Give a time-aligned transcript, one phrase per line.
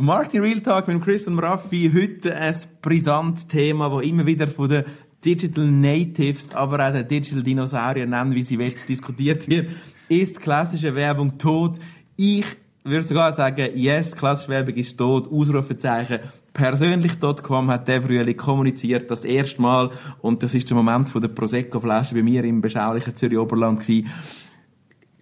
[0.00, 1.90] Marketing Real Talk mit Christian Raffi.
[1.92, 4.84] Heute ein brisantes Thema, das immer wieder von den
[5.24, 9.70] Digital Natives, aber auch den Digital Dinosaurier nennen, wie sie willst, diskutiert wird.
[10.08, 11.80] Ist klassische Werbung tot?
[12.14, 12.46] Ich
[12.84, 15.26] würde sogar sagen, yes, klassische Werbung ist tot.
[15.32, 16.20] Ausrufezeichen.
[16.52, 19.90] Persönlich.com hat der Frühling kommuniziert, das erste Mal.
[20.20, 24.06] Und das ist der Moment von der Prosecco-Flasche bei mir im beschaulichen Zürich-Oberland gewesen.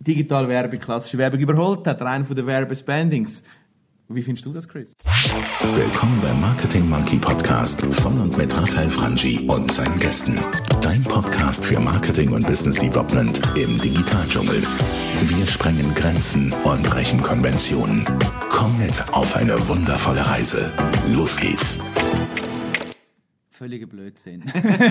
[0.01, 3.43] Digitale Werbung, klassische Werbung überholt hat, rein von den Werbespendings.
[4.09, 4.97] Wie findest du das, Chris?
[5.75, 10.39] Willkommen beim Marketing Monkey Podcast von und mit Raphael Frangi und seinen Gästen.
[10.81, 14.63] Dein Podcast für Marketing und Business Development im Digitaldschungel.
[15.23, 18.07] Wir sprengen Grenzen und brechen Konventionen.
[18.49, 20.73] Komm mit auf eine wundervolle Reise.
[21.09, 21.77] Los geht's.
[23.57, 24.43] Völliger Blödsinn.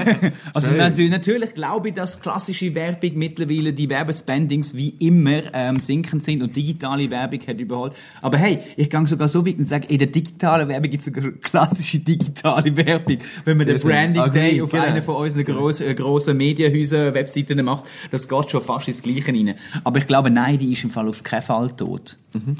[0.55, 6.23] also natürlich, natürlich, glaube ich, dass klassische Werbung mittlerweile die Werbespendings wie immer ähm, sinkend
[6.23, 7.93] sind und digitale Werbung hat überholt.
[8.23, 11.13] Aber hey, ich gehe sogar so weit und sage, in der digitalen Werbung gibt es
[11.13, 13.19] sogar klassische digitale Werbung.
[13.43, 14.33] Wenn man Sehr den Branding schön.
[14.33, 14.83] Day auf genau.
[14.83, 19.27] einer von unseren grossen, äh, grossen Medienhäusern, Webseiten macht, das geht schon fast ins Gleiche
[19.27, 19.53] rein.
[19.83, 22.17] Aber ich glaube, nein, die ist im Fall auf keinen Fall tot.
[22.33, 22.55] Mhm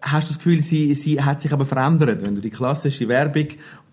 [0.00, 3.48] hast du das Gefühl, sie, sie hat sich aber verändert, wenn du die klassische Werbung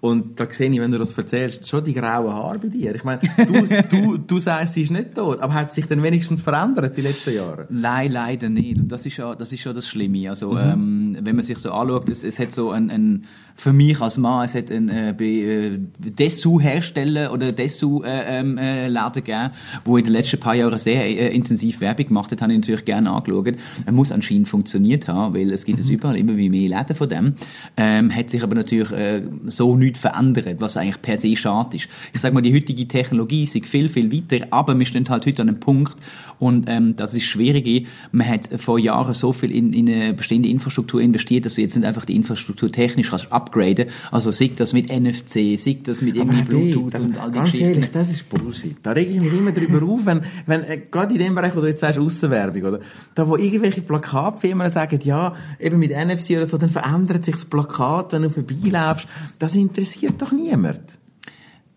[0.06, 2.94] und da sehe ich, wenn du das erzählst, schon die grauen Haare bei dir.
[2.94, 6.42] Ich meine, du, du, du sagst, sie ist nicht tot, aber hat sich dann wenigstens
[6.42, 7.66] verändert die letzten Jahre?
[7.70, 8.78] Nein, leider nicht.
[8.78, 10.30] Und das ist ja das, ist ja das Schlimme.
[10.30, 10.58] Also, mhm.
[10.60, 14.18] ähm, wenn man sich so anschaut, es, es hat so ein, ein für mich als
[14.18, 19.52] Mann, es hat ein äh, äh, Dessous-Hersteller oder Dessous-Laden äh, ähm, äh, gegeben,
[19.86, 22.86] wo in den letzten paar Jahren sehr äh, intensiv Werbung gemacht hat, habe ich natürlich
[22.86, 23.56] gerne angeschaut.
[23.86, 25.84] Er muss anscheinend funktioniert haben, weil es gibt mhm.
[25.84, 27.36] es überall immer wie mehr Läden von dem.
[27.78, 31.88] Ähm, hat sich aber natürlich äh, so nichts verändert, was eigentlich per se schade ist.
[32.14, 35.42] Ich sage mal, die heutige Technologie ist viel, viel weiter, aber wir stehen halt heute
[35.42, 35.96] an einem Punkt
[36.40, 37.88] und ähm, das ist schwierig.
[38.12, 41.76] Man hat vor Jahren so viel in, in eine bestehende Infrastruktur investiert, dass du jetzt
[41.76, 43.88] nicht einfach die Infrastruktur technisch kannst upgraden.
[44.12, 47.52] Also sei das mit NFC, sei das mit irgendwie Bluetooth das, und all die ganz
[47.52, 47.74] Geschichten.
[47.76, 48.78] ehrlich, das ist Bullshit.
[48.84, 51.62] Da rege ich mich immer drüber auf, wenn, wenn äh, gerade in dem Bereich, wo
[51.62, 52.80] du jetzt sagst, Aussenwerbung, oder?
[53.14, 57.46] Da, wo irgendwelche Plakatfirmen sagen, ja, eben mit NFC oder so, dann verändert sich das
[57.46, 59.08] Plakat, wenn du vorbeilaufst.
[59.40, 61.00] Das interessiert doch niemand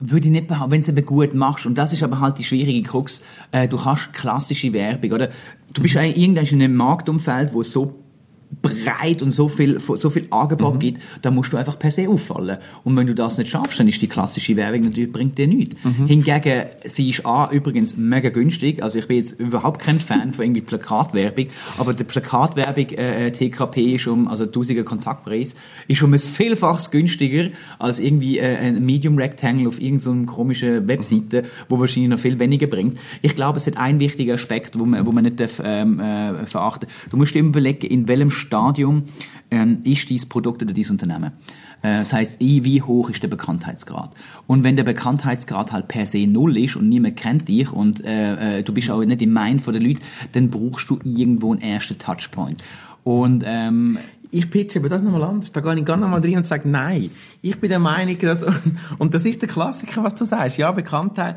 [0.01, 1.67] würde ich nicht behaupten, wenn du es eben gut machst.
[1.67, 3.23] Und das ist aber halt die schwierige Krux.
[3.51, 5.31] Äh, du kannst klassische Werbung, oder?
[5.73, 6.03] Du bist mhm.
[6.03, 8.05] irgendwann in einem Marktumfeld, wo so
[8.63, 10.79] breit und so viel, so viel Angebot mhm.
[10.79, 12.59] gibt, dann musst du einfach per se auffallen.
[12.83, 15.77] Und wenn du das nicht schaffst, dann ist die klassische Werbung natürlich, bringt dir nichts.
[15.85, 16.07] Mhm.
[16.07, 18.83] Hingegen, sie ist A, übrigens mega günstig.
[18.83, 23.31] Also ich bin jetzt überhaupt kein Fan von irgendwie Plakatwerbung, aber die Plakatwerbung, äh, äh
[23.31, 25.55] TKP ist um, also tausiger Kontaktpreis,
[25.87, 30.89] ist um ein Vielfaches günstiger als irgendwie äh, ein Medium Rectangle auf irgendeiner so komischen
[30.89, 31.47] Webseite, mhm.
[31.69, 32.99] wo wahrscheinlich noch viel weniger bringt.
[33.21, 36.47] Ich glaube, es hat einen wichtigen Aspekt, wo man, wo man nicht darf, ähm, äh,
[36.47, 36.89] verachten.
[37.11, 39.05] Du musst dir überlegen, in welchem Stadium
[39.51, 41.33] ähm, ist dieses Produkt oder dieses Unternehmen.
[41.83, 44.15] Äh, das heißt, wie hoch ist der Bekanntheitsgrad?
[44.47, 48.59] Und wenn der Bekanntheitsgrad halt per se null ist und niemand kennt dich und äh,
[48.59, 50.01] äh, du bist auch nicht im Mind von den Leuten,
[50.33, 52.63] dann brauchst du irgendwo einen ersten Touchpoint.
[53.05, 53.99] Und ähm,
[54.31, 55.53] ich pitche aber das nochmal anders.
[55.53, 57.11] Da gehe ich gar nochmal rein und sage, nein.
[57.41, 58.45] Ich bin der Meinung, dass,
[58.99, 60.59] und das ist der Klassiker, was du sagst.
[60.59, 61.37] Ja, Bekanntheit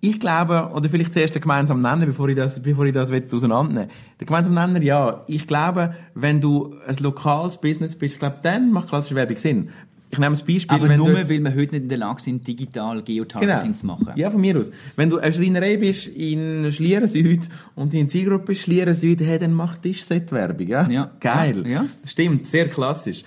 [0.00, 3.88] ich glaube, oder vielleicht zuerst den gemeinsamen Nenner, bevor ich das, bevor ich das auseinandernehme.
[4.20, 5.24] Der gemeinsame Nenner, ja.
[5.26, 9.70] Ich glaube, wenn du ein lokales Business bist, ich glaube, dann macht klassische Werbung Sinn.
[10.08, 10.66] Ich nehme ein Beispiel.
[10.68, 13.76] Aber wenn nur, weil wir heute nicht in der Lage sind, digital Geotargeting genau.
[13.76, 14.12] zu machen.
[14.14, 14.70] Ja, von mir aus.
[14.94, 19.38] Wenn du eine Schreinerei bist in Schlieren Süd und in Zielgruppe ist Schlieren Süd, hey,
[19.38, 20.88] dann mach Tischset-Werbung, ja?
[20.88, 21.10] ja?
[21.20, 21.64] Geil.
[21.66, 21.82] Ja.
[21.82, 21.86] ja.
[22.04, 23.24] Stimmt, sehr klassisch.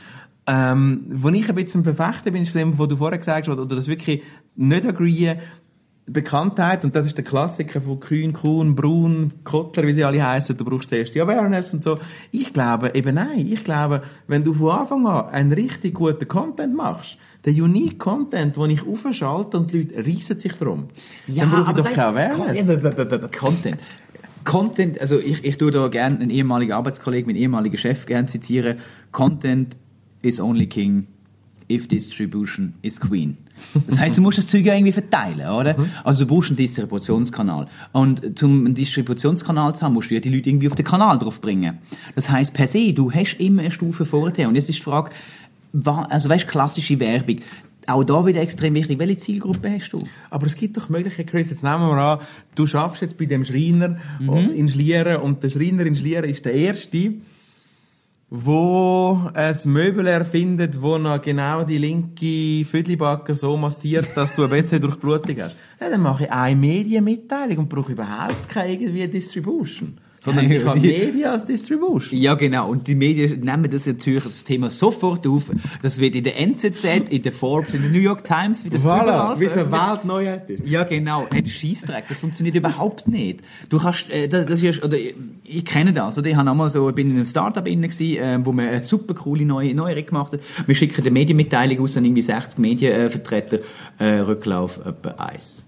[0.47, 3.59] Ähm, wo ich ein bisschen verfechten bin, ist von dem, was du vorher gesagt hast,
[3.59, 4.24] oder das wirklich
[4.56, 5.36] nicht agree,
[6.12, 10.58] Bekanntheit, und das ist der Klassiker von Kühn, Kuhn, Brun, Kottler, wie sie alle heißen,
[10.58, 11.97] du brauchst zuerst die Awareness und so.
[12.31, 13.47] Ich glaube eben nein.
[13.47, 18.58] Ich glaube, wenn du von Anfang an einen richtig guten Content machst, der unique Content,
[18.58, 20.88] den ich aufschalte und die Leute reissen sich darum,
[21.28, 23.38] ja, dann brauche ich doch keine Awareness.
[23.38, 23.78] Content.
[24.44, 28.78] Content, also ich, ich tue da gerne einen ehemaligen Arbeitskollegen, meinen ehemaligen Chef gerne zitieren.
[29.12, 29.78] Content
[30.22, 31.07] is only king
[31.69, 33.38] if distribution is queen.
[33.85, 35.77] Das heißt, du musst das Zeug ja irgendwie verteilen, oder?
[35.77, 35.89] Mhm.
[36.03, 37.67] Also du brauchst einen Distributionskanal.
[37.91, 41.17] Und zum einen Distributionskanal zu haben, musst du ja die Leute irgendwie auf den Kanal
[41.19, 41.79] drauf bringen.
[42.15, 44.47] Das heißt, per se, du hast immer eine Stufe vorher.
[44.47, 45.11] Und jetzt ist die Frage,
[45.83, 47.38] also weißt, klassische Werbung,
[47.88, 49.00] auch da wieder extrem wichtig.
[49.00, 50.03] Welche Zielgruppe hast du?
[50.29, 51.50] Aber es gibt doch Möglichkeiten, Chris.
[51.50, 52.19] Jetzt nehmen wir an,
[52.56, 54.51] du schaffst jetzt bei dem Schreiner mhm.
[54.56, 57.13] in Schlieren und der Schreiner in Schlieren ist der Erste,
[58.31, 64.50] wo ein Möbel erfindet, wo noch genau die linke Viertelbacke so massiert, dass du eine
[64.50, 65.58] bessere Durchblutung hast.
[65.80, 70.00] Ja, dann mache ich eine Medienmitteilung und brauche überhaupt keine irgendwie Distribution.
[70.19, 72.19] Sondern ich habe Medien als Distribution.
[72.19, 72.69] Ja, genau.
[72.69, 75.44] Und die Medien nehmen das natürlich das Thema sofort auf.
[75.81, 78.86] Das wird in der NZZ, in der Forbes, in der New York Times, wie das
[78.86, 80.68] voilà, wie es eine Weltneuheit ist.
[80.68, 81.27] Ja, genau.
[81.30, 82.06] Ein Scheißdreck.
[82.10, 83.42] Das funktioniert überhaupt nicht.
[83.69, 86.30] Du kannst, äh, das, das ist, oder, ich kenne das, oder?
[86.30, 88.81] Ich habe einmal so, ich bin in einem Startup innen gewesen, äh, wo wir eine
[88.81, 90.42] super coole neue, neue gemacht haben.
[90.66, 93.60] Wir schicken eine Medienmitteilung aus an irgendwie 60 Medienvertreter,
[94.00, 95.66] äh, Rücklauf etwa eins.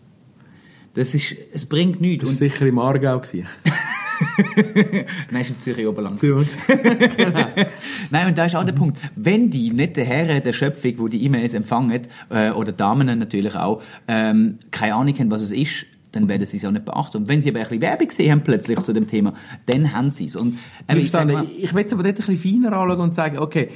[0.93, 2.25] Das ist, es bringt nichts.
[2.25, 3.21] Das war sicher im Aargau.
[5.31, 6.19] Nein, ist im Zürich Oberland.
[6.19, 6.43] genau.
[8.11, 8.97] Nein, und da ist auch der Punkt.
[9.15, 13.81] Wenn die netten Herren der Schöpfung, die die E-Mails empfangen, äh, oder Damen natürlich auch,
[14.07, 17.17] ähm, keine Ahnung haben, was es ist, dann werden sie es auch nicht beachten.
[17.17, 19.33] Und wenn sie aber ein bisschen Werbung sehen haben plötzlich zu dem Thema,
[19.65, 20.35] dann haben sie es.
[20.35, 20.57] Und,
[20.87, 23.37] äh, ich, ich, mal, ich will es aber dort ein bisschen feiner anschauen und sagen,
[23.39, 23.69] okay,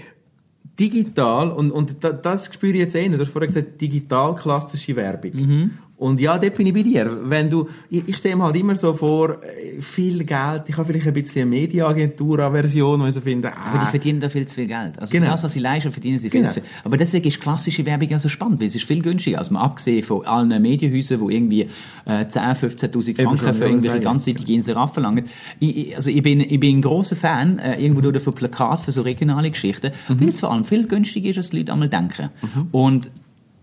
[0.80, 4.96] digital, und, und das, spüre ich jetzt eh nicht, du hast vorhin gesagt, digital klassische
[4.96, 5.32] Werbung.
[5.34, 5.72] Mhm.
[5.98, 7.10] Und ja, dort bin ich bei dir.
[7.24, 10.86] Wenn du, ich, ich stelle mir halt immer so vor, äh, viel Geld, ich habe
[10.86, 13.72] vielleicht ein bisschen eine Mediaagentur-Version, wo ich so finde, ah.
[13.72, 15.00] Aber die verdienen da viel zu viel Geld.
[15.00, 15.32] Also genau.
[15.32, 16.54] das, was sie leisten, verdienen sie viel genau.
[16.54, 16.70] zu viel.
[16.84, 19.40] Aber deswegen ist klassische Werbung ja so spannend, weil es ist viel günstiger.
[19.40, 21.70] Also mal abgesehen von allen Medienhäusern, die irgendwie
[22.06, 25.26] äh, 10, 15'000 Franken für irgendwelche ganzseitige Inserate verlangen.
[25.60, 28.92] Ich, also ich bin, ich bin ein grosser Fan, äh, irgendwo durch von Plakat für
[28.92, 30.20] so regionale Geschichten, mhm.
[30.20, 32.32] weil es vor allem viel günstiger ist, als die Leute einmal denken.
[32.42, 32.68] Mhm.
[32.72, 33.10] Und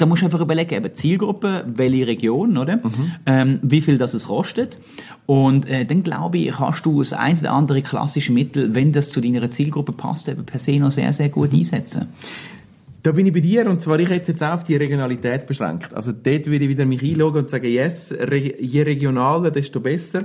[0.03, 2.79] da musst du einfach überlegen, eben Zielgruppe, welche Region, oder?
[2.79, 3.13] Mhm.
[3.25, 4.77] Ähm, wie viel das es kostet.
[5.27, 9.11] Und äh, dann glaube ich, kannst du das ein oder andere klassische Mittel, wenn das
[9.11, 12.09] zu deiner Zielgruppe passt, eben per se noch sehr, sehr gut einsetzen.
[13.05, 15.95] Da bin ich bei dir und zwar ich hätte jetzt auch auf die Regionalität beschränkt.
[15.95, 18.13] Also dort würde ich wieder mich einloggen und sagen, yes,
[18.59, 20.25] je regionaler, desto besser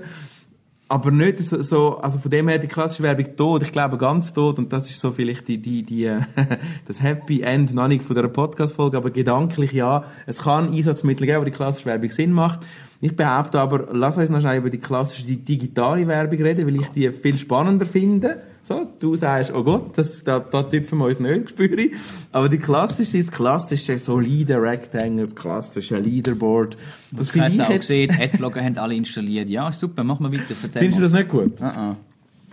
[0.90, 4.34] aber nicht so, so, also von dem her die klassische Werbung tot, ich glaube ganz
[4.34, 6.10] tot und das ist so vielleicht die, die, die,
[6.88, 11.42] das Happy End noch nicht von der Podcast-Folge, aber gedanklich ja, es kann Einsatzmittel geben,
[11.42, 12.62] wo die klassische Werbung Sinn macht.
[13.02, 16.78] Ich behaupte aber, lass uns noch schnell über die klassische, die digitale Werbung reden, weil
[16.78, 18.42] ich die viel spannender finde.
[18.68, 21.94] So, du sagst, oh Gott, das, da, da tüpfen wir uns nicht, spüre ich.
[22.34, 26.76] Aber die klassische ist das klassische solide Rectangle, das klassische Leaderboard.
[27.12, 29.48] Das, das finde ich auch gesehen, Adblocker haben alle installiert.
[29.48, 30.54] Ja, super, machen wir weiter.
[30.62, 31.08] Erzähl Findest mal.
[31.08, 31.62] du das nicht gut?
[31.62, 31.96] Uh -uh.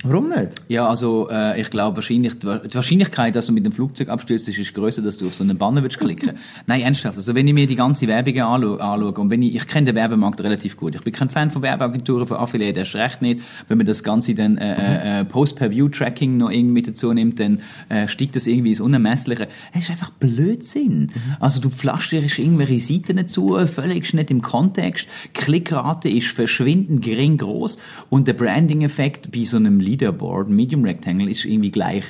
[0.06, 0.62] Warum nicht?
[0.68, 4.74] Ja, also äh, ich glaube wahrscheinlich die Wahrscheinlichkeit, dass du mit dem Flugzeug abstürzt, ist
[4.74, 6.32] größer, dass du auf so einen Banner willst klicken.
[6.66, 7.16] Nein, ernsthaft.
[7.16, 9.94] Also wenn ich mir die ganze Werbung anschaue, anschaue und wenn ich ich kenne den
[9.94, 10.94] Werbemarkt relativ gut.
[10.94, 13.40] Ich bin kein Fan von Werbeagenturen, von Affiliate erst recht nicht.
[13.66, 17.62] Wenn man das Ganze dann äh, äh, äh Post-per-View-Tracking noch irgendwie mit dazu nimmt, dann
[17.88, 19.48] äh, steigt das irgendwie ins Unermessliche.
[19.72, 21.12] Es ist einfach Blödsinn.
[21.14, 21.36] Mhm.
[21.40, 25.08] Also du pflasterst irgendwelche Seiten zu, völlig nicht im Kontext.
[25.32, 27.78] Klickrate ist verschwindend gering groß
[28.10, 32.05] und der Branding-Effekt bei so einem Leaderboard, Medium Rectangle, ist irgendwie gleich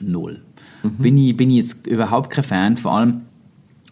[0.00, 0.42] null.
[0.82, 0.96] Mhm.
[0.98, 3.22] Bin, ich, bin ich jetzt überhaupt kein Fan, vor allem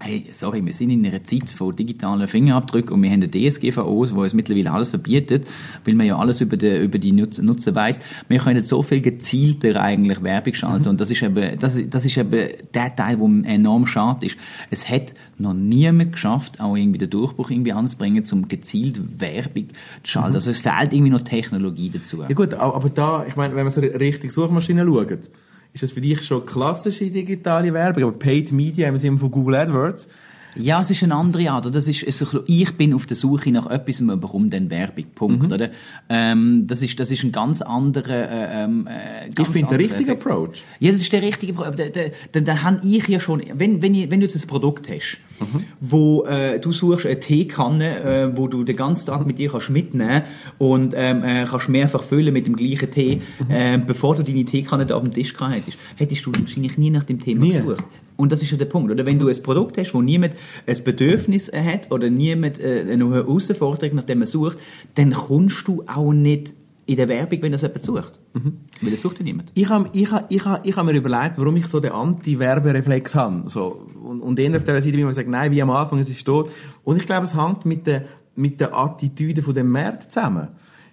[0.00, 4.14] Hey, sorry, wir sind in einer Zeit von digitalen Fingerabdrücken und wir haben eine DSGVO,
[4.14, 5.48] wo es mittlerweile alles verbietet,
[5.84, 8.00] weil man ja alles über die, über die Nutzer, Nutzer weiss.
[8.28, 10.90] Wir können so viel gezielter eigentlich Werbung schalten mhm.
[10.90, 14.38] und das ist eben, das, das ist eben der Teil, wo enorm schade ist.
[14.70, 19.66] Es hat noch niemand geschafft, auch irgendwie den Durchbruch irgendwie anzubringen, um gezielt Werbung
[20.04, 20.30] zu schalten.
[20.30, 20.34] Mhm.
[20.36, 22.22] Also es fehlt irgendwie noch Technologie dazu.
[22.22, 25.28] Ja gut, aber da, ich meine, wenn man so richtig Suchmaschinen schaut,
[25.72, 29.56] ist das für dich schon klassische digitale Werbung, aber Paid Media im Sinne von Google
[29.56, 30.08] AdWords?
[30.58, 31.74] Ja, es ist eine andere Art.
[31.74, 35.04] Das ist, ist ich bin auf der Suche nach etwas und bekomme dann Werbung.
[35.14, 35.44] Punkt.
[35.44, 35.52] Mhm.
[35.52, 35.70] Oder?
[36.08, 38.30] Ähm, das, ist, das ist ein ganz anderer.
[38.30, 40.26] Äh, ähm, äh, ganz ich finde der richtige Effekt.
[40.26, 40.64] Approach.
[40.80, 41.92] Ja, das ist der richtige Approach.
[42.32, 45.18] Dann, dann habe ich ja schon, wenn, wenn, ich, wenn du jetzt ein Produkt hast,
[45.40, 45.64] mhm.
[45.80, 49.70] wo äh, du suchst eine Teekanne, äh, wo du den ganzen Tag mit dir kannst
[49.70, 50.22] mitnehmen
[50.58, 53.50] und ähm, äh, kannst mehrfach füllen mit dem gleichen Tee, mhm.
[53.50, 56.90] äh, bevor du deine Teekanne da auf dem Tisch gehabt hättest, hättest du wahrscheinlich nie
[56.90, 57.52] nach dem Thema nie.
[57.52, 57.84] gesucht.
[58.18, 58.90] Und das ist ja der Punkt.
[58.90, 60.34] Oder wenn du ein Produkt hast, wo niemand
[60.66, 64.58] ein Bedürfnis hat oder niemand äh, eine Herausforderung, nach dem er sucht,
[64.96, 66.52] dann kommst du auch nicht
[66.86, 68.18] in der Werbung, wenn das jemand sucht.
[68.32, 68.54] Mhm.
[68.80, 69.52] Weil das sucht ja niemand.
[69.54, 73.14] Ich habe ich hab, ich hab, ich hab mir überlegt, warum ich so den Anti-Werbereflex
[73.14, 73.44] habe.
[73.46, 76.10] So, und, und eher auf der Seite, wie man sagt, nein, wie am Anfang, es
[76.10, 76.50] ist tot.
[76.82, 80.48] Und ich glaube, es hängt mit der, mit der Attitüde von dem Markt zusammen.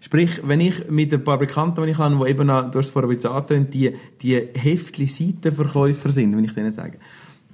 [0.05, 2.89] Sprich, wenn ich mit ein paar Bekannten, die ich habe, die eben, du hast es
[2.91, 3.09] vorher
[3.71, 6.99] die, die Heftli-Seitenverkäufer sind, wenn ich denen sage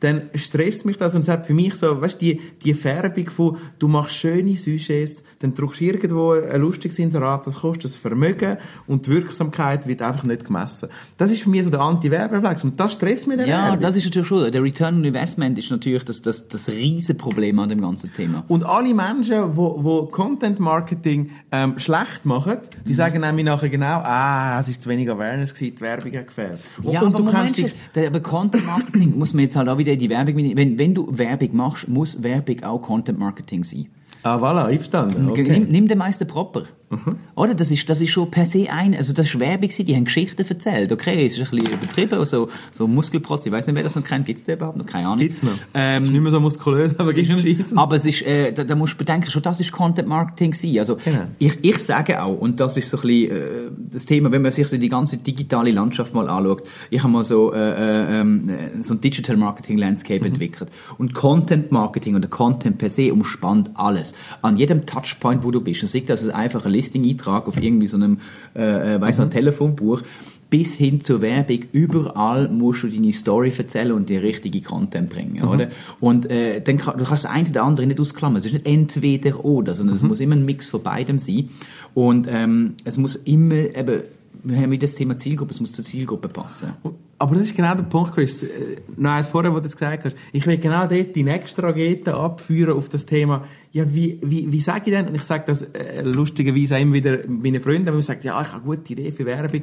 [0.01, 3.88] dann stresst mich das und sagt für mich so, weißt die, die Färbung von, du
[3.88, 9.05] machst schöne Sujets, dann drückst du irgendwo ein lustiges Inserat, das kostet das Vermögen und
[9.05, 10.89] die Wirksamkeit wird einfach nicht gemessen.
[11.17, 13.81] Das ist für mich so der Anti-Werbeflex und das stresst mich dann Ja, Werbung.
[13.81, 17.60] das ist natürlich schon, der Return on Investment ist natürlich das, das, das riesen Problem
[17.60, 18.43] an dem ganzen Thema.
[18.48, 22.96] Und alle Menschen, wo, wo Content Marketing ähm, schlecht machen, die mhm.
[22.96, 26.60] sagen nämlich nachher genau, ah, es ist zu wenig Awareness gewesen, die Werbung hat gefällt.
[26.81, 27.75] Und, ja, und aber du kannst dich...
[27.96, 31.56] aber Content Marketing muss man jetzt halt auch wieder die Werbung, wenn, wenn du Werbung
[31.56, 33.88] machst, muss Werbung auch Content Marketing sein.
[34.24, 35.30] Ah, voilà, einverstanden.
[35.30, 35.44] Okay.
[35.44, 36.64] Nimm, nimm den meisten proper.
[36.92, 37.16] Mhm.
[37.36, 37.56] Oder?
[37.56, 40.42] Das ist, das ist schon per se ein, also das ist Werbung die haben Geschichten
[40.42, 40.92] erzählt.
[40.92, 44.04] Okay, es ist ein bisschen übertrieben, also, so Muskelprotz, ich weiß nicht, wer das noch
[44.04, 44.86] kennt, gibt es den überhaupt noch?
[44.86, 45.20] Keine Ahnung.
[45.20, 45.52] Gibt's noch.
[45.74, 48.76] Ähm, ist nicht mehr so muskulös, aber gibt's es Aber es ist, äh, da, da
[48.76, 50.80] musst du bedenken, schon das ist Content Marketing sein.
[50.80, 51.24] Also, genau.
[51.40, 54.52] ich, ich sage auch, und das ist so ein bisschen, äh, das Thema, wenn man
[54.52, 58.52] sich so die ganze digitale Landschaft mal anschaut, ich habe mal so, äh, äh, ähm,
[58.82, 60.28] so ein Digital Marketing Landscape mhm.
[60.28, 60.70] entwickelt.
[60.98, 64.14] Und Content Marketing oder Content per se umspannt alles.
[64.42, 67.98] An jedem Touchpoint, wo du bist, und sei das einfach ein Listing-Eintrag auf irgendwie so
[67.98, 68.20] einem,
[68.56, 69.30] äh, äh, weiss mhm.
[69.30, 70.02] Telefonbuch,
[70.50, 75.42] bis hin zur Werbung, überall musst du deine Story erzählen und die richtige Content bringen,
[75.42, 75.48] mhm.
[75.48, 75.70] oder?
[76.02, 78.38] Und äh, dann kann, du kannst das eine oder andere nicht ausklammern.
[78.38, 79.98] Es ist nicht entweder oder, sondern mhm.
[79.98, 81.50] es muss immer ein Mix von beidem sein.
[81.94, 84.02] Und ähm, es muss immer eben
[84.44, 86.74] wir haben wieder das Thema Zielgruppe, es muss zur Zielgruppe passen.
[87.18, 88.44] Aber das ist genau der Punkt, Chris.
[88.44, 90.16] Äh, noch eins vorher, was du gesagt hast.
[90.32, 94.60] Ich will genau dort die nächste Rakete abführen auf das Thema, ja, wie, wie, wie
[94.60, 95.08] sage ich denn?
[95.08, 98.51] Und ich sage das äh, lustigerweise immer wieder meinen Freunden, wenn man sagt, ja, ich
[98.51, 99.62] habe eine gute Idee für Werbung.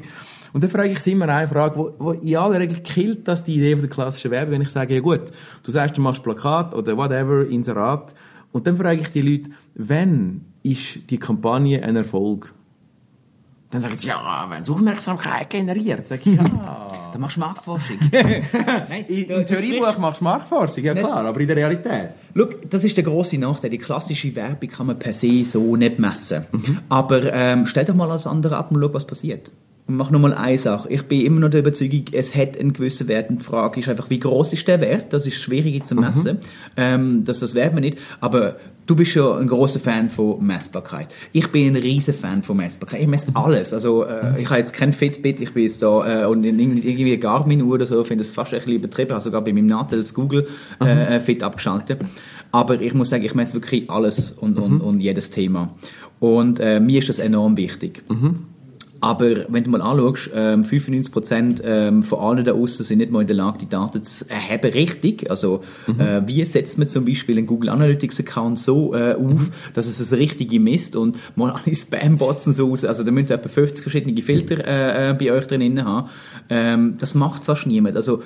[0.55, 3.45] Und dann frage ich sie immer eine Frage, wo, wo in aller Regel killt das
[3.45, 5.31] die Idee von der klassischen Werbung, wenn ich sage, ja gut,
[5.63, 8.15] du sagst, du machst Plakat oder whatever, Inserat.
[8.51, 12.55] Und dann frage ich die Leute, wenn ist die Kampagne ein Erfolg?
[13.71, 16.43] Dann sagen sie, ja, wenn es Aufmerksamkeit generiert, sag ich, ja.
[17.13, 17.97] Dann machst du Marktforschung.
[18.13, 22.11] Nein, Im Theoriebuch machst du Marktforschung, ja klar, aber in der Realität.
[22.35, 23.71] Schau, das ist der grosse Nachteil.
[23.71, 26.47] Die klassische Werbung kann man per se so nicht messen.
[26.53, 26.79] Mhm.
[26.89, 29.51] Aber ähm, stell doch mal als andere ab und schau, was passiert.
[29.89, 30.87] Und mach nur mal eine Sache.
[30.91, 33.31] Ich bin immer noch der Überzeugung, es hat einen gewissen Wert.
[33.31, 35.15] Und die Frage ist einfach, wie groß ist der Wert?
[35.15, 36.35] Das ist schwierig zu messen.
[36.35, 36.41] Mhm.
[36.77, 37.99] Ähm, das, das werden wir nicht.
[38.21, 41.09] Aber du bist ja ein großer Fan von Messbarkeit.
[41.33, 43.01] Ich bin ein riesen Fan von Messbarkeit.
[43.01, 43.73] Ich messe alles.
[43.73, 47.19] Also, äh, ich habe jetzt kein Fitbit, ich bin jetzt da, äh, und irgendwie eine
[47.19, 49.09] Garmin-Uhr oder so, finde das fast ein bisschen übertrieben.
[49.09, 50.49] Ich habe sogar bei meinem Nadel das Google
[50.85, 51.21] äh, mhm.
[51.23, 52.01] Fit abgeschaltet.
[52.53, 54.81] Aber ich muss sagen, ich messe wirklich alles und, und, mhm.
[54.83, 55.75] und jedes Thema.
[56.21, 58.03] Und äh, mir ist das enorm wichtig.
[58.11, 58.58] Mhm.
[59.01, 63.21] Aber wenn du mal anschaust, ähm, 95% ähm, von allen da außen sind nicht mal
[63.21, 65.31] in der Lage, die Daten zu erheben richtig.
[65.31, 66.01] Also mhm.
[66.01, 69.53] äh, wie setzt man zum Beispiel einen Google Analytics Account so äh, auf, mhm.
[69.75, 73.37] dass es das Richtige misst und mal alle Spam-Bots so aus, also da müsst ihr
[73.37, 76.09] etwa 50 verschiedene Filter äh, äh, bei euch drin haben.
[76.51, 77.97] Ähm, das macht fast niemand.
[77.97, 78.23] Also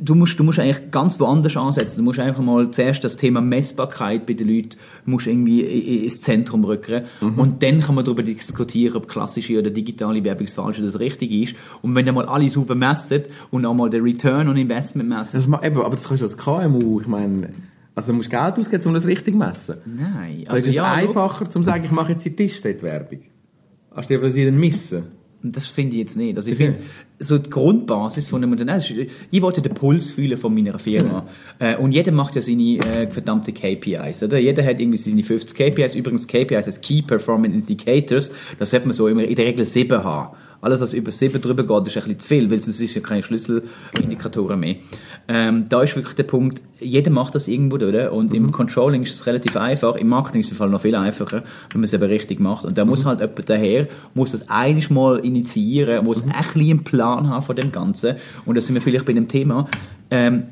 [0.00, 1.98] du musst, du musst eigentlich ganz woanders ansetzen.
[1.98, 5.60] Du musst einfach mal zuerst das Thema Messbarkeit bei den Leuten musst irgendwie
[6.04, 7.04] ins Zentrum rücken.
[7.20, 7.38] Mhm.
[7.38, 11.56] Und dann kann man darüber diskutieren, ob klassische oder digitale Werbungsfalsche das Richtige ist.
[11.82, 15.36] Und wenn ihr mal alle sauber messen und auch mal den Return on Investment messen.
[15.38, 17.50] Das, eben, aber das kannst du als KMU, ich meine,
[17.94, 19.76] also du musst Geld ausgeben, um das richtig zu messen.
[19.84, 20.44] Nein.
[20.46, 23.20] Also, ist es ja, einfacher, zu sagen, ich mache jetzt die Tischset-Werbung.
[23.90, 25.04] Anstatt dass sie dann missen.
[25.42, 26.36] Das finde ich jetzt nicht.
[26.36, 26.78] Also ich finde,
[27.18, 28.82] so die Grundbasis von einem Unternehmen,
[29.30, 31.26] ich wollte den Puls fühlen von meiner Firma.
[31.60, 31.84] Mhm.
[31.84, 34.38] und jeder macht ja seine äh, verdammte KPIs, oder?
[34.38, 35.94] Jeder hat irgendwie seine 50 KPIs.
[35.94, 40.02] Übrigens, KPIs als Key Performance Indicators, das sollte man so immer in der Regel sieben
[40.02, 40.36] haben.
[40.64, 43.02] Alles, was über sieben drüber geht, ist ein bisschen zu viel, weil sonst ist ja
[43.02, 44.76] keine Schlüsselindikatoren mehr.
[45.28, 48.12] Ähm, da ist wirklich der Punkt, jeder macht das irgendwo, oder?
[48.12, 48.36] Und mhm.
[48.36, 51.84] im Controlling ist es relativ einfach, im Marketing ist es noch viel einfacher, wenn man
[51.84, 52.64] es eben richtig macht.
[52.64, 52.90] Und da mhm.
[52.90, 56.32] muss halt jemand daher, muss das einiges mal initiieren, muss mhm.
[56.32, 58.16] ein bisschen einen Plan haben von dem Ganzen.
[58.46, 59.68] Und da sind wir vielleicht bei dem Thema,
[60.10, 60.44] ähm,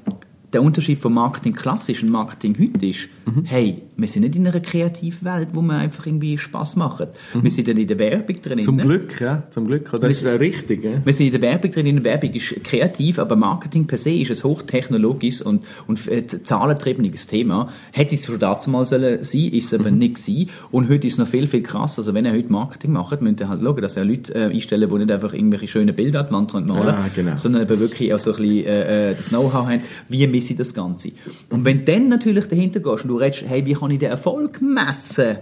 [0.52, 3.44] der Unterschied vom Marketing klassisch und Marketing heute ist, mhm.
[3.44, 7.08] hey, wir sind nicht in einer Kreativwelt, wo wir einfach irgendwie Spaß machen.
[7.34, 7.42] Mhm.
[7.42, 8.62] Wir sind dann in der Werbung drin.
[8.62, 9.90] Zum Glück, ja, zum Glück.
[9.90, 10.84] Das wir, ist ja richtig.
[10.84, 10.90] Ja.
[11.04, 11.86] Wir sind in der Werbung drin.
[11.86, 16.26] In der Werbung ist kreativ, aber Marketing per se ist ein hochtechnologisches und, und äh,
[16.26, 17.70] zahlentriebiges Thema.
[17.92, 19.98] Hätte es schon dazu mal sollen sein, ist es aber mhm.
[19.98, 20.50] nicht gewesen.
[20.70, 22.00] Und heute ist es noch viel, viel krasser.
[22.00, 24.90] Also wenn ihr heute Marketing macht, müsst ihr halt schauen, dass ihr Leute äh, einstellen,
[24.90, 27.36] die nicht einfach irgendwelche schönen Bilder an die Wand malen, ja, genau.
[27.36, 30.58] sondern eben wirklich auch so ein bisschen äh, äh das Know-how haben, wie messe ich
[30.58, 31.12] das Ganze.
[31.50, 34.60] Und wenn dann natürlich dahinter gehst und du redest, hey, wie kann ich den Erfolg
[34.60, 35.38] messen?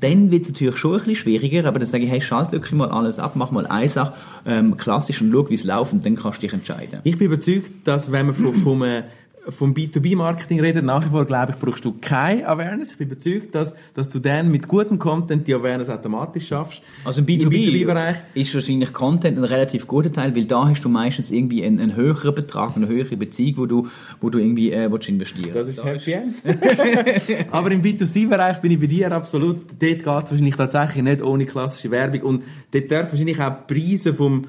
[0.00, 2.72] Dann wird es natürlich schon ein bisschen schwieriger, aber dann sage ich, hey, schalt wirklich
[2.72, 4.14] mal alles ab, mach mal eine Sache
[4.46, 7.00] ähm, klassisch und schau, wie es läuft und dann kannst du dich entscheiden.
[7.04, 9.04] Ich bin überzeugt, dass wenn man von, von einem
[9.48, 12.92] vom B2B-Marketing redet, nach wie vor, glaube ich, brauchst du keine Awareness.
[12.92, 16.82] Ich bin überzeugt, dass, dass du dann mit gutem Content die Awareness automatisch schaffst.
[17.04, 20.88] Also im B2B-Bereich B2B ist wahrscheinlich Content ein relativ guter Teil, weil da hast du
[20.88, 23.88] meistens irgendwie einen, einen höheren Betrag, eine höhere Beziehung, wo du,
[24.20, 26.34] wo du irgendwie äh, investieren Das ist da Happy End.
[27.50, 29.56] Aber im B2C-Bereich bin ich bei dir absolut.
[29.70, 32.22] Dort geht es wahrscheinlich tatsächlich nicht ohne klassische Werbung.
[32.22, 34.46] Und dort dürfen wahrscheinlich auch Preise vom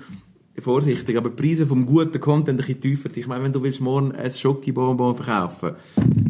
[0.60, 3.18] vorsichtig, aber die Preise vom guten Content ein bisschen tiefer sind.
[3.18, 5.76] Ich meine, wenn du willst morgen ein Schokibonbon verkaufen,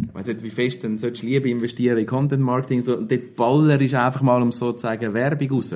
[0.08, 3.12] ich weiss nicht, wie fest dann solltest du lieber investieren in Content Marketing, so, und
[3.12, 5.76] dort baller ist einfach mal um sozusagen Werbung raus.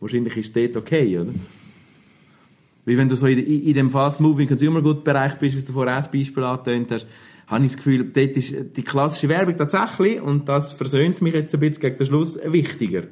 [0.00, 1.32] Wahrscheinlich ist das okay, oder?
[2.84, 5.96] Wie wenn du so in, in dem Fast-Moving Consumer Good Bereich bist, wie du vorher
[5.96, 7.06] als Beispiel angetönt hast,
[7.46, 11.54] habe ich das Gefühl, dort ist die klassische Werbung tatsächlich, und das versöhnt mich jetzt
[11.54, 13.04] ein bisschen gegen den Schluss, wichtiger.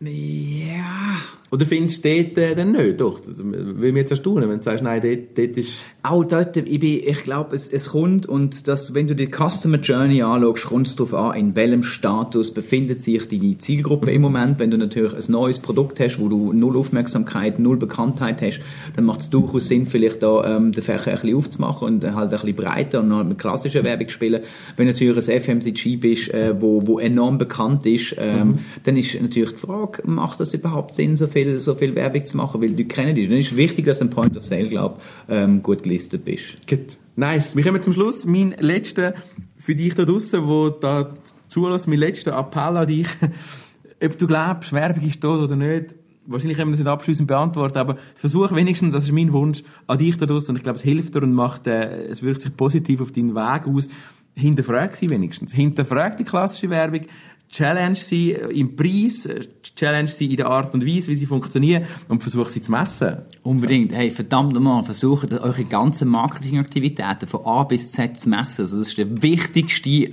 [0.00, 1.18] Ja.
[1.52, 3.00] Oder findest du dort äh, dann nicht?
[3.00, 5.84] Doch, das will mich jetzt erstaunen, wenn du sagst, nein, dort, dort ist...
[6.04, 10.22] Auch dort, ich, ich glaube, es, es kommt und das, wenn du die Customer Journey
[10.22, 14.12] anschaust, kommt es darauf an, in welchem Status befindet sich deine Zielgruppe mhm.
[14.12, 14.58] im Moment.
[14.60, 18.60] Wenn du natürlich ein neues Produkt hast, wo du null Aufmerksamkeit, null Bekanntheit hast,
[18.94, 22.26] dann macht es durchaus Sinn, vielleicht da ähm, den Fächer ein bisschen aufzumachen und halt
[22.26, 24.42] ein bisschen breiter und noch mit klassischer Werbung zu spielen.
[24.76, 28.58] Wenn du natürlich ein FMCG bist, äh, wo, wo enorm bekannt ist, ähm, mhm.
[28.84, 32.24] dann ist natürlich die Frage, macht das überhaupt Sinn, so viel viel, so viel Werbung
[32.24, 33.28] zu machen, weil die kennen dich.
[33.28, 36.66] Dann ist wichtig, dass du am Point of Sale, glaube ähm, gut gelistet bist.
[36.68, 36.98] Gut.
[37.16, 37.56] Nice.
[37.56, 38.24] Wir kommen zum Schluss.
[38.24, 39.14] Mein letzter,
[39.56, 41.14] für dich da draussen, wo da
[41.48, 43.08] zulässt, mein letzter Appell an dich.
[44.02, 45.94] Ob du glaubst, Werbung ist tot oder nicht,
[46.24, 49.98] wahrscheinlich können wir das nicht abschließend beantworten, aber versuch wenigstens, das ist mein Wunsch, an
[49.98, 52.56] dich da draussen, und ich glaube, es hilft dir und macht, äh, es wirkt sich
[52.56, 53.90] positiv auf deinen Weg aus,
[54.34, 55.52] hinterfrag sie wenigstens.
[55.52, 57.02] Hinterfrag die klassische Werbung,
[57.50, 59.28] challenge sie im Preis,
[59.76, 63.18] challenge sie in der Art und Weise, wie sie funktionieren und versuche sie zu messen.
[63.42, 63.90] Unbedingt.
[63.90, 63.96] So.
[63.96, 68.62] Hey, verdammt nochmal, versucht eure ganzen Marketingaktivitäten von A bis Z zu messen.
[68.62, 70.12] Also das ist der wichtigste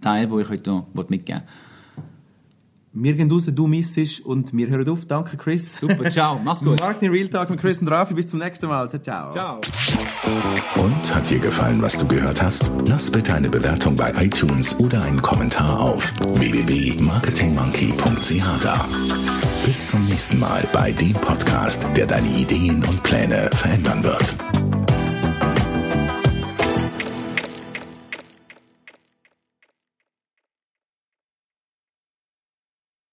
[0.00, 1.63] Teil, den ich heute mitgeben will.
[2.96, 5.04] Wir gehen raus, du missest und wir hören auf.
[5.04, 5.80] Danke, Chris.
[5.80, 6.78] Super, ciao, mach's gut.
[6.78, 8.14] Marketing Real Talk mit Chris und Rafi.
[8.14, 8.88] Bis zum nächsten Mal.
[9.02, 9.32] Ciao.
[9.32, 9.60] Ciao.
[10.78, 12.70] Und hat dir gefallen, was du gehört hast?
[12.86, 18.86] Lass bitte eine Bewertung bei iTunes oder einen Kommentar auf www.marketingmonkey.ch da.
[19.66, 24.36] Bis zum nächsten Mal bei dem Podcast, der deine Ideen und Pläne verändern wird.